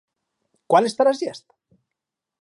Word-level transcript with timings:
Quan 0.73 0.89
estarà 0.89 1.15
llest? 1.21 1.47